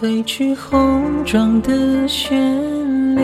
[0.00, 1.72] 褪去红妆的
[2.06, 2.30] 绚
[3.16, 3.20] 丽，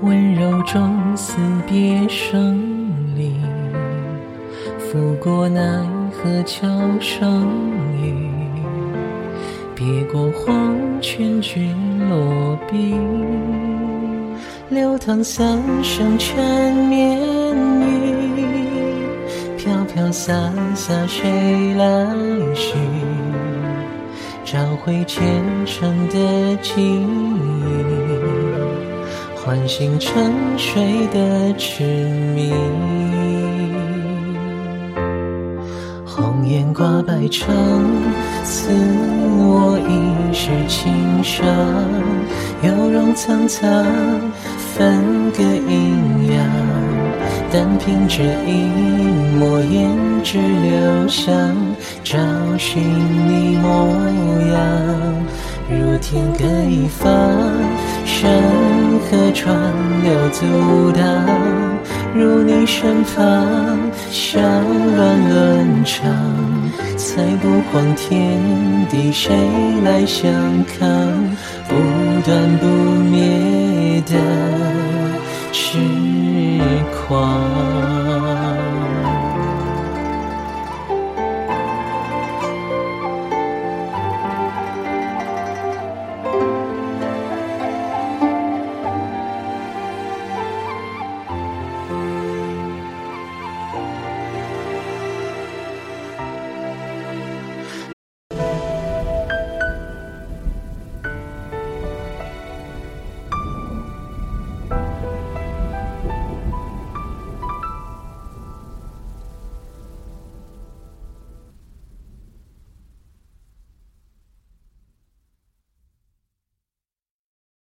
[0.00, 1.36] 温柔中似
[1.68, 2.58] 别生
[3.14, 3.34] 离。
[4.78, 5.60] 拂过奈
[6.10, 6.66] 何桥
[7.00, 7.46] 上
[8.02, 8.30] 雨，
[9.74, 11.70] 别过黄泉君
[12.08, 12.94] 落笔。
[14.70, 17.20] 流淌三生缠绵
[17.82, 18.46] 语，
[19.58, 20.32] 飘飘洒
[20.74, 22.06] 洒谁来
[22.54, 22.72] 续？
[24.54, 25.20] 找回前
[25.66, 27.04] 尘的记忆，
[29.34, 31.82] 唤醒沉睡的痴
[32.36, 32.52] 迷。
[36.06, 37.48] 红颜挂白裳，
[38.44, 38.70] 赐
[39.38, 41.44] 我一世情伤。
[42.62, 43.84] 有容苍苍，
[44.76, 46.13] 分隔阴
[47.56, 48.66] 但凭这一
[49.38, 49.86] 抹胭
[50.24, 51.54] 脂留香，
[52.02, 52.18] 找
[52.58, 53.94] 寻你模
[54.52, 54.58] 样。
[55.70, 57.08] 如天各一方，
[58.04, 58.28] 山
[59.08, 61.04] 河川流阻挡。
[62.12, 63.78] 入你身旁，
[64.10, 64.42] 香
[64.96, 66.10] 乱伦唱，
[66.96, 68.40] 才不慌天
[68.90, 69.32] 地，谁
[69.84, 70.28] 来相
[70.64, 70.88] 抗？
[71.68, 71.74] 不
[72.26, 74.14] 断不灭的
[75.52, 75.78] 痴
[76.74, 77.73] 痴狂。